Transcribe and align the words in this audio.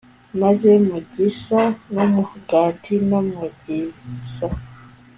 maze 0.41 0.69
mu 0.87 0.97
gisa 1.13 1.61
n'umugati, 1.93 2.93
no 3.09 3.19
mugisa 3.31 4.47